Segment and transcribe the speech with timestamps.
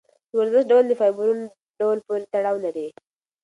[0.29, 1.45] د ورزش ډول د فایبرونو
[1.79, 2.87] ډول پورې تړاو لري.